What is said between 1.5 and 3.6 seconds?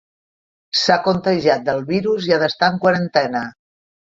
del virus i ha d'estar en quarantena.